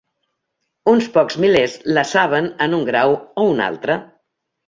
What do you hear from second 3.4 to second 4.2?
o un altre.